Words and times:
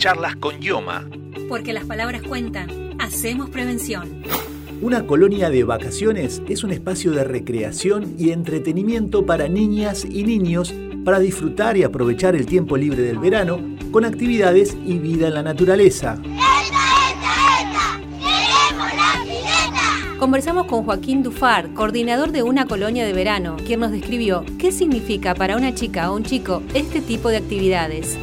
Charlas 0.00 0.34
con 0.36 0.58
Yoma. 0.60 1.04
Porque 1.46 1.74
las 1.74 1.84
palabras 1.84 2.22
cuentan. 2.22 2.70
Hacemos 2.98 3.50
prevención. 3.50 4.22
Una 4.80 5.06
colonia 5.06 5.50
de 5.50 5.62
vacaciones 5.62 6.40
es 6.48 6.64
un 6.64 6.70
espacio 6.70 7.10
de 7.12 7.22
recreación 7.22 8.14
y 8.18 8.30
entretenimiento 8.30 9.26
para 9.26 9.46
niñas 9.46 10.06
y 10.06 10.24
niños 10.24 10.72
para 11.04 11.18
disfrutar 11.18 11.76
y 11.76 11.82
aprovechar 11.82 12.34
el 12.34 12.46
tiempo 12.46 12.78
libre 12.78 13.02
del 13.02 13.18
verano 13.18 13.60
con 13.92 14.06
actividades 14.06 14.74
y 14.86 14.98
vida 14.98 15.28
en 15.28 15.34
la 15.34 15.42
naturaleza. 15.42 16.18
Conversamos 20.18 20.64
con 20.64 20.84
Joaquín 20.84 21.22
Dufar, 21.22 21.74
coordinador 21.74 22.32
de 22.32 22.42
una 22.42 22.64
colonia 22.64 23.04
de 23.04 23.12
verano, 23.12 23.58
quien 23.66 23.80
nos 23.80 23.92
describió 23.92 24.46
qué 24.58 24.72
significa 24.72 25.34
para 25.34 25.58
una 25.58 25.74
chica 25.74 26.10
o 26.10 26.16
un 26.16 26.24
chico 26.24 26.62
este 26.72 27.02
tipo 27.02 27.28
de 27.28 27.36
actividades. 27.36 28.16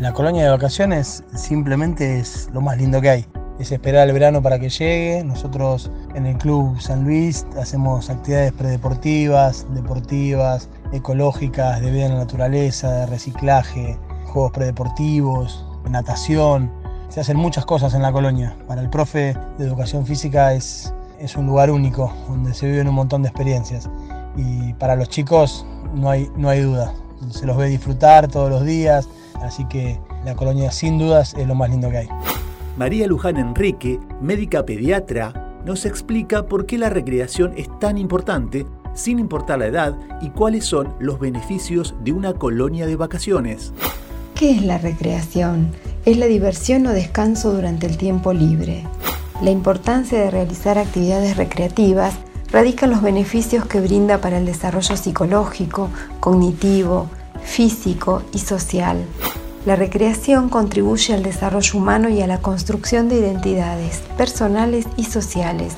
La 0.00 0.14
colonia 0.14 0.44
de 0.44 0.48
vacaciones 0.48 1.22
simplemente 1.34 2.20
es 2.20 2.48
lo 2.54 2.62
más 2.62 2.78
lindo 2.78 3.02
que 3.02 3.10
hay. 3.10 3.26
Es 3.58 3.70
esperar 3.70 4.08
el 4.08 4.14
verano 4.14 4.40
para 4.40 4.58
que 4.58 4.70
llegue. 4.70 5.22
Nosotros 5.22 5.90
en 6.14 6.24
el 6.24 6.38
Club 6.38 6.80
San 6.80 7.04
Luis 7.04 7.44
hacemos 7.60 8.08
actividades 8.08 8.52
predeportivas, 8.52 9.66
deportivas, 9.74 10.70
ecológicas, 10.92 11.82
de 11.82 11.90
vida 11.90 12.06
en 12.06 12.14
la 12.14 12.20
naturaleza, 12.20 12.90
de 12.90 13.06
reciclaje, 13.06 13.98
juegos 14.24 14.52
predeportivos, 14.52 15.66
natación. 15.86 16.72
Se 17.10 17.20
hacen 17.20 17.36
muchas 17.36 17.66
cosas 17.66 17.92
en 17.92 18.00
la 18.00 18.10
colonia. 18.10 18.56
Para 18.66 18.80
el 18.80 18.88
profe 18.88 19.36
de 19.58 19.66
educación 19.66 20.06
física 20.06 20.54
es 20.54 20.94
es 21.18 21.36
un 21.36 21.46
lugar 21.46 21.70
único 21.70 22.10
donde 22.26 22.54
se 22.54 22.66
viven 22.66 22.88
un 22.88 22.94
montón 22.94 23.20
de 23.20 23.28
experiencias. 23.28 23.90
Y 24.34 24.72
para 24.74 24.96
los 24.96 25.10
chicos 25.10 25.66
no 25.94 26.08
hay, 26.08 26.30
no 26.36 26.48
hay 26.48 26.62
duda, 26.62 26.94
se 27.28 27.44
los 27.44 27.58
ve 27.58 27.68
disfrutar 27.68 28.28
todos 28.28 28.48
los 28.48 28.64
días, 28.64 29.06
así 29.42 29.64
que 29.66 30.00
la 30.24 30.34
colonia 30.34 30.70
sin 30.70 30.98
dudas 30.98 31.34
es 31.34 31.46
lo 31.46 31.54
más 31.54 31.70
lindo 31.70 31.90
que 31.90 31.98
hay. 31.98 32.08
María 32.76 33.06
Luján 33.06 33.36
Enrique, 33.36 33.98
médica 34.20 34.64
pediatra, 34.64 35.32
nos 35.64 35.84
explica 35.84 36.46
por 36.46 36.66
qué 36.66 36.78
la 36.78 36.88
recreación 36.88 37.52
es 37.56 37.68
tan 37.78 37.98
importante 37.98 38.66
sin 38.94 39.18
importar 39.18 39.58
la 39.58 39.66
edad 39.66 39.94
y 40.20 40.30
cuáles 40.30 40.64
son 40.64 40.94
los 40.98 41.20
beneficios 41.20 41.94
de 42.02 42.12
una 42.12 42.32
colonia 42.32 42.86
de 42.86 42.96
vacaciones. 42.96 43.72
¿Qué 44.34 44.52
es 44.52 44.62
la 44.62 44.78
recreación? 44.78 45.70
Es 46.04 46.16
la 46.16 46.26
diversión 46.26 46.86
o 46.86 46.92
descanso 46.92 47.52
durante 47.52 47.86
el 47.86 47.98
tiempo 47.98 48.32
libre. 48.32 48.84
La 49.42 49.50
importancia 49.50 50.18
de 50.18 50.30
realizar 50.30 50.78
actividades 50.78 51.36
recreativas 51.36 52.14
radica 52.50 52.86
en 52.86 52.92
los 52.92 53.02
beneficios 53.02 53.66
que 53.66 53.80
brinda 53.80 54.18
para 54.18 54.38
el 54.38 54.46
desarrollo 54.46 54.96
psicológico, 54.96 55.90
cognitivo, 56.20 57.08
físico 57.44 58.22
y 58.32 58.38
social. 58.38 59.04
La 59.66 59.76
recreación 59.76 60.48
contribuye 60.48 61.12
al 61.12 61.22
desarrollo 61.22 61.78
humano 61.78 62.08
y 62.08 62.22
a 62.22 62.26
la 62.26 62.38
construcción 62.38 63.08
de 63.08 63.18
identidades 63.18 64.02
personales 64.16 64.86
y 64.96 65.04
sociales. 65.04 65.74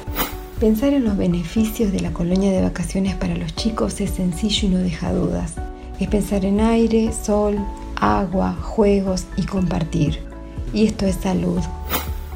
Pensar 0.61 0.93
en 0.93 1.03
los 1.05 1.17
beneficios 1.17 1.91
de 1.91 1.99
la 1.99 2.13
colonia 2.13 2.53
de 2.53 2.63
vacaciones 2.63 3.17
para 3.17 3.35
los 3.35 3.57
chicos 3.57 4.01
es 4.01 4.11
sencillo 4.11 4.69
y 4.69 4.71
no 4.71 4.79
deja 4.79 5.13
dudas. 5.13 5.55
Es 5.99 6.09
pensar 6.09 6.45
en 6.45 6.61
aire, 6.61 7.13
sol, 7.13 7.59
agua, 7.97 8.57
juegos 8.61 9.27
y 9.37 9.43
compartir. 9.43 10.21
Y 10.73 10.87
esto 10.87 11.05
es 11.07 11.17
salud. 11.17 11.61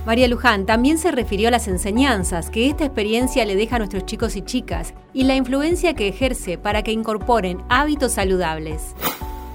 María 0.04 0.28
Luján 0.28 0.66
también 0.66 0.98
se 0.98 1.10
refirió 1.10 1.48
a 1.48 1.50
las 1.50 1.66
enseñanzas 1.66 2.50
que 2.50 2.68
esta 2.68 2.84
experiencia 2.84 3.44
le 3.44 3.56
deja 3.56 3.76
a 3.76 3.78
nuestros 3.78 4.06
chicos 4.06 4.36
y 4.36 4.42
chicas 4.42 4.94
y 5.12 5.24
la 5.24 5.34
influencia 5.34 5.94
que 5.94 6.06
ejerce 6.06 6.58
para 6.58 6.82
que 6.82 6.92
incorporen 6.92 7.58
hábitos 7.68 8.12
saludables. 8.12 8.94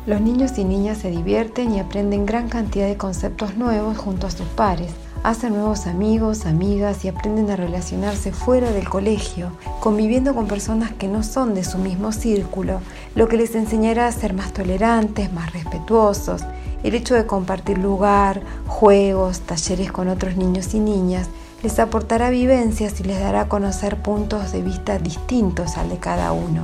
Los 0.06 0.22
niños 0.22 0.58
y 0.58 0.64
niñas 0.64 0.98
se 0.98 1.12
divierten 1.12 1.74
y 1.74 1.80
aprenden 1.80 2.26
gran 2.26 2.50
cantidad 2.50 2.88
de 2.88 2.98
conceptos 2.98 3.56
nuevos 3.56 3.98
junto 3.98 4.28
a 4.28 4.32
sus 4.32 4.48
pares. 4.48 4.92
Hacen 5.24 5.54
nuevos 5.54 5.86
amigos, 5.86 6.46
amigas 6.46 7.06
y 7.06 7.08
aprenden 7.08 7.52
a 7.52 7.56
relacionarse 7.56 8.32
fuera 8.32 8.72
del 8.72 8.90
colegio, 8.90 9.52
conviviendo 9.80 10.34
con 10.34 10.48
personas 10.48 10.92
que 10.92 11.08
no 11.08 11.22
son 11.22 11.54
de 11.54 11.64
su 11.64 11.78
mismo 11.78 12.12
círculo, 12.12 12.82
lo 13.14 13.28
que 13.28 13.38
les 13.38 13.54
enseñará 13.54 14.08
a 14.08 14.12
ser 14.12 14.34
más 14.34 14.54
tolerantes, 14.54 15.32
más 15.32 15.54
respetuosos 15.54 16.42
el 16.84 16.96
hecho 16.96 17.16
de 17.16 17.28
compartir 17.28 17.78
lugar, 17.78 18.42
juegos, 18.66 19.42
talleres 19.42 19.92
con 19.92 20.08
otros 20.08 20.36
niños 20.36 20.74
y 20.74 20.80
niñas 20.80 21.30
les 21.64 21.78
aportará 21.78 22.32
vivencias 22.32 23.00
y 23.00 23.04
les 23.04 23.20
dará 23.20 23.42
a 23.42 23.48
conocer 23.48 23.98
puntos 23.98 24.52
de 24.52 24.64
vista 24.64 24.98
distintos 24.98 25.78
al 25.78 25.90
de 25.90 25.98
cada 25.98 26.32
uno. 26.32 26.64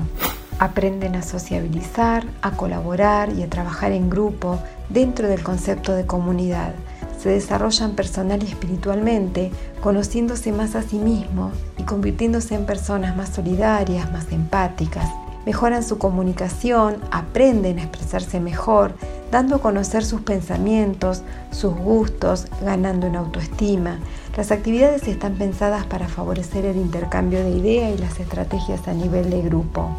Aprenden 0.59 1.16
a 1.16 1.22
sociabilizar, 1.22 2.25
a 2.41 2.51
colaborar 2.51 3.31
y 3.31 3.44
a 3.44 3.50
trabajar 3.50 3.91
en 3.91 4.09
grupo 4.09 4.57
dentro 4.90 5.28
del 5.28 5.44
concepto 5.44 5.94
de 5.94 6.07
comunidad. 6.07 6.73
Se 7.22 7.29
desarrollan 7.29 7.91
personal 7.91 8.41
y 8.41 8.47
espiritualmente, 8.47 9.51
conociéndose 9.81 10.51
más 10.51 10.75
a 10.75 10.81
sí 10.81 10.97
mismos 10.97 11.53
y 11.78 11.84
convirtiéndose 11.84 12.56
en 12.56 12.66
personas 12.66 13.16
más 13.16 13.29
solidarias, 13.29 14.12
más 14.12 14.31
empáticas. 14.31 15.07
Mejoran 15.45 15.84
su 15.84 15.97
comunicación, 15.97 16.97
aprenden 17.12 17.79
a 17.79 17.84
expresarse 17.84 18.39
mejor, 18.39 18.95
dando 19.31 19.57
a 19.57 19.62
conocer 19.62 20.03
sus 20.03 20.22
pensamientos, 20.22 21.22
sus 21.51 21.74
gustos, 21.75 22.47
ganando 22.63 23.07
en 23.07 23.16
autoestima. 23.16 24.00
Las 24.35 24.51
actividades 24.51 25.07
están 25.07 25.35
pensadas 25.35 25.85
para 25.85 26.07
favorecer 26.07 26.66
el 26.66 26.78
intercambio 26.78 27.44
de 27.44 27.51
ideas 27.51 27.97
y 27.97 28.01
las 28.01 28.19
estrategias 28.19 28.88
a 28.88 28.94
nivel 28.94 29.29
de 29.29 29.41
grupo. 29.41 29.89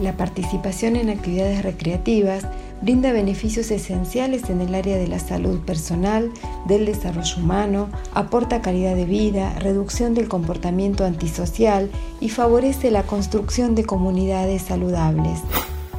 La 0.00 0.16
participación 0.16 0.96
en 0.96 1.10
actividades 1.10 1.62
recreativas 1.62 2.44
brinda 2.82 3.12
beneficios 3.12 3.70
esenciales 3.70 4.48
en 4.50 4.60
el 4.60 4.74
área 4.74 4.96
de 4.96 5.08
la 5.08 5.18
salud 5.18 5.60
personal, 5.60 6.30
del 6.66 6.86
desarrollo 6.86 7.36
humano, 7.38 7.88
aporta 8.14 8.62
calidad 8.62 8.94
de 8.94 9.04
vida, 9.04 9.58
reducción 9.58 10.14
del 10.14 10.28
comportamiento 10.28 11.04
antisocial 11.04 11.90
y 12.20 12.28
favorece 12.28 12.90
la 12.90 13.02
construcción 13.02 13.74
de 13.74 13.84
comunidades 13.84 14.62
saludables 14.62 15.40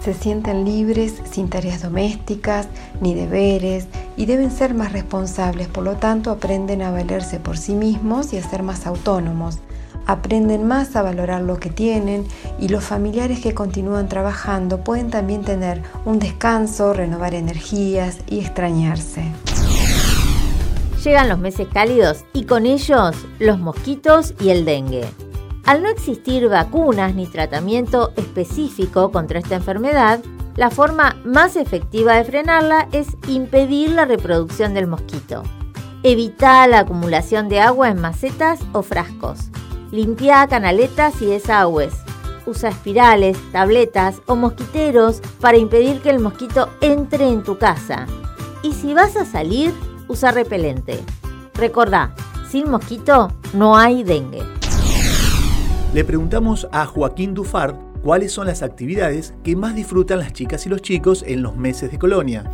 se 0.03 0.13
sienten 0.13 0.65
libres, 0.65 1.21
sin 1.29 1.49
tareas 1.49 1.81
domésticas 1.81 2.67
ni 3.01 3.13
deberes 3.13 3.87
y 4.17 4.25
deben 4.25 4.51
ser 4.51 4.73
más 4.73 4.93
responsables, 4.93 5.67
por 5.67 5.83
lo 5.83 5.97
tanto 5.97 6.31
aprenden 6.31 6.81
a 6.81 6.91
valerse 6.91 7.39
por 7.39 7.57
sí 7.57 7.73
mismos 7.73 8.33
y 8.33 8.37
a 8.37 8.43
ser 8.43 8.63
más 8.63 8.85
autónomos. 8.85 9.59
Aprenden 10.09 10.67
más 10.67 10.95
a 10.95 11.03
valorar 11.03 11.43
lo 11.43 11.59
que 11.59 11.69
tienen 11.69 12.25
y 12.57 12.69
los 12.69 12.83
familiares 12.83 13.41
que 13.41 13.53
continúan 13.53 14.09
trabajando 14.09 14.83
pueden 14.83 15.11
también 15.11 15.43
tener 15.43 15.83
un 16.03 16.17
descanso, 16.17 16.93
renovar 16.93 17.35
energías 17.35 18.17
y 18.27 18.39
extrañarse. 18.39 19.31
Llegan 21.03 21.29
los 21.29 21.37
meses 21.37 21.67
cálidos 21.71 22.25
y 22.33 22.45
con 22.45 22.65
ellos 22.65 23.15
los 23.37 23.59
mosquitos 23.59 24.33
y 24.39 24.49
el 24.49 24.65
dengue. 24.65 25.05
Al 25.67 25.83
no 25.83 25.89
existir 25.89 26.49
vacunas 26.49 27.13
ni 27.13 27.27
tratamiento 27.27 28.11
específico 28.15 29.11
contra 29.11 29.37
esta 29.37 29.57
enfermedad, 29.57 30.21
la 30.55 30.71
forma 30.71 31.17
más 31.23 31.55
efectiva 31.55 32.15
de 32.15 32.23
frenarla 32.23 32.89
es 32.93 33.09
impedir 33.27 33.91
la 33.91 34.05
reproducción 34.05 34.73
del 34.73 34.87
mosquito. 34.87 35.43
Evita 36.01 36.65
la 36.65 36.79
acumulación 36.79 37.47
de 37.47 37.59
agua 37.59 37.89
en 37.89 38.01
macetas 38.01 38.59
o 38.73 38.81
frascos. 38.81 39.51
Limpia 39.91 40.45
canaletas 40.47 41.19
y 41.19 41.25
desagües. 41.25 41.93
Usa 42.45 42.69
espirales, 42.69 43.37
tabletas 43.51 44.21
o 44.27 44.35
mosquiteros 44.35 45.19
para 45.41 45.57
impedir 45.57 45.99
que 46.01 46.11
el 46.11 46.19
mosquito 46.19 46.69
entre 46.81 47.27
en 47.27 47.41
tu 47.41 47.57
casa. 47.57 48.05
Y 48.61 48.73
si 48.73 48.93
vas 48.93 49.15
a 49.15 49.25
salir, 49.25 49.73
usa 50.07 50.31
repelente. 50.31 50.99
Recordá, 51.55 52.13
sin 52.51 52.69
mosquito 52.69 53.31
no 53.53 53.77
hay 53.77 54.03
dengue. 54.03 54.43
Le 55.95 56.03
preguntamos 56.03 56.67
a 56.71 56.85
Joaquín 56.85 57.33
Dufard 57.33 57.75
cuáles 58.03 58.31
son 58.31 58.45
las 58.45 58.61
actividades 58.61 59.33
que 59.43 59.55
más 59.55 59.73
disfrutan 59.73 60.19
las 60.19 60.33
chicas 60.33 60.67
y 60.67 60.69
los 60.69 60.83
chicos 60.83 61.23
en 61.25 61.41
los 61.41 61.55
meses 61.55 61.89
de 61.89 61.97
colonia. 61.97 62.51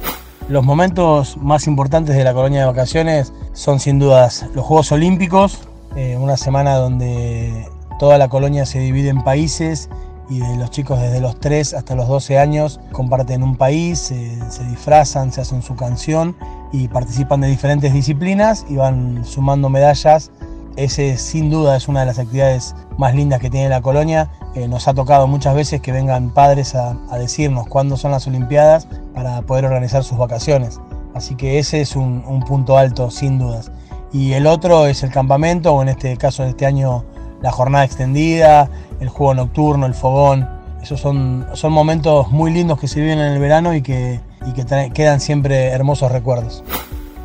Los 0.48 0.64
momentos 0.64 1.36
más 1.36 1.68
importantes 1.68 2.16
de 2.16 2.24
la 2.24 2.34
colonia 2.34 2.62
de 2.62 2.68
vacaciones 2.68 3.34
son 3.52 3.82
sin 3.82 4.00
dudas 4.00 4.46
los 4.56 4.64
Juegos 4.64 4.94
Olímpicos, 4.94 5.68
eh, 5.96 6.18
una 6.18 6.38
semana 6.38 6.76
donde 6.76 7.68
toda 8.00 8.18
la 8.18 8.28
colonia 8.28 8.66
se 8.66 8.80
divide 8.80 9.10
en 9.10 9.24
países 9.24 9.90
y 10.30 10.40
los 10.58 10.72
chicos 10.72 11.00
desde 11.00 11.22
los 11.22 11.40
3 11.40 11.76
hasta 11.76 11.96
los 11.96 12.08
12 12.08 12.40
años 12.40 12.80
comparten 12.92 13.44
un 13.44 13.56
país, 13.56 14.00
se 14.00 14.64
disfrazan, 14.70 15.32
se 15.32 15.42
hacen 15.42 15.62
su 15.62 15.76
canción 15.76 16.36
y 16.72 16.88
participan 16.88 17.42
de 17.42 17.48
diferentes 17.48 17.94
disciplinas 17.94 18.66
y 18.68 18.76
van 18.76 19.24
sumando 19.24 19.70
medallas 19.70 20.32
ese 20.76 21.18
sin 21.18 21.50
duda 21.50 21.78
es 21.78 21.88
una 21.88 22.02
de 22.02 22.08
las 22.08 22.20
actividades 22.20 22.76
más 22.98 23.16
lindas 23.16 23.40
que 23.40 23.50
tiene 23.50 23.70
la 23.70 23.82
colonia. 23.82 24.30
Eh, 24.56 24.68
nos 24.68 24.88
ha 24.88 24.94
tocado 24.94 25.28
muchas 25.28 25.56
veces 25.56 25.82
que 25.82 25.92
vengan 25.92 26.32
padres 26.32 26.76
a, 26.76 26.96
decirnos 27.18 27.68
cuándo 27.68 27.96
son 27.98 28.12
las 28.12 28.28
Olimpiadas 28.28 28.88
para 29.14 29.42
poder 29.44 29.66
organizar 29.66 30.04
sus 30.04 30.18
vacaciones. 30.18 30.80
Así 31.14 31.36
que 31.36 31.60
ese 31.60 31.80
es 31.80 31.96
un, 31.96 32.44
punto 32.46 32.78
alto, 32.78 33.10
sin 33.10 33.40
dudas. 33.40 33.72
Y 34.16 34.32
el 34.32 34.48
otro 34.48 34.88
es 34.88 35.04
el 35.04 35.12
campamento, 35.12 35.74
o 35.74 35.82
en 35.82 35.90
este 35.90 36.16
caso 36.16 36.44
de 36.44 36.52
este 36.52 36.66
año 36.66 37.04
la 37.42 37.52
jornada 37.52 37.84
extendida, 37.84 38.70
el 39.02 39.10
juego 39.10 39.34
nocturno, 39.34 39.86
el 39.86 39.94
fogón. 39.94 40.48
Esos 40.82 41.02
son, 41.02 41.46
son 41.54 41.74
momentos 41.74 42.32
muy 42.32 42.50
lindos 42.50 42.80
que 42.80 42.88
se 42.88 43.02
viven 43.02 43.20
en 43.20 43.34
el 43.34 43.40
verano 43.40 43.76
y 43.76 43.82
que, 43.82 44.22
y 44.48 44.54
que 44.54 44.64
quedan 44.94 45.20
siempre 45.20 45.66
hermosos 45.66 46.14
recuerdos. 46.14 46.64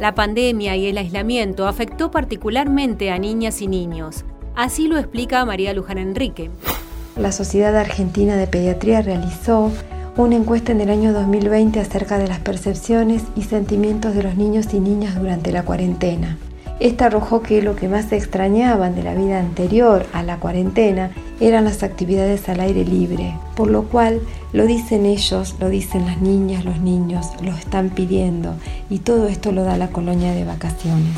La 0.00 0.16
pandemia 0.16 0.74
y 0.74 0.88
el 0.88 0.98
aislamiento 0.98 1.68
afectó 1.68 2.10
particularmente 2.10 3.12
a 3.12 3.20
niñas 3.20 3.62
y 3.62 3.68
niños. 3.68 4.24
Así 4.56 4.88
lo 4.88 4.98
explica 4.98 5.44
María 5.44 5.72
Luján 5.72 5.98
Enrique. 5.98 6.50
La 7.16 7.30
Sociedad 7.30 7.76
Argentina 7.76 8.34
de 8.34 8.48
Pediatría 8.48 9.00
realizó 9.00 9.70
una 10.16 10.34
encuesta 10.34 10.72
en 10.72 10.80
el 10.80 10.90
año 10.90 11.12
2020 11.12 11.78
acerca 11.78 12.18
de 12.18 12.26
las 12.26 12.40
percepciones 12.40 13.22
y 13.36 13.42
sentimientos 13.42 14.16
de 14.16 14.24
los 14.24 14.34
niños 14.34 14.74
y 14.74 14.80
niñas 14.80 15.14
durante 15.14 15.52
la 15.52 15.62
cuarentena. 15.62 16.36
Esta 16.80 17.06
arrojó 17.06 17.42
que 17.42 17.60
lo 17.60 17.76
que 17.76 17.88
más 17.88 18.10
extrañaban 18.10 18.94
de 18.94 19.02
la 19.02 19.14
vida 19.14 19.38
anterior 19.38 20.06
a 20.14 20.22
la 20.22 20.40
cuarentena 20.40 21.10
eran 21.38 21.64
las 21.64 21.82
actividades 21.82 22.48
al 22.48 22.58
aire 22.60 22.86
libre, 22.86 23.36
por 23.54 23.70
lo 23.70 23.82
cual 23.82 24.22
lo 24.54 24.64
dicen 24.64 25.04
ellos, 25.04 25.56
lo 25.60 25.68
dicen 25.68 26.06
las 26.06 26.22
niñas, 26.22 26.64
los 26.64 26.80
niños, 26.80 27.26
lo 27.42 27.52
están 27.52 27.90
pidiendo 27.90 28.54
y 28.88 29.00
todo 29.00 29.28
esto 29.28 29.52
lo 29.52 29.62
da 29.62 29.76
la 29.76 29.90
colonia 29.90 30.32
de 30.32 30.46
vacaciones. 30.46 31.12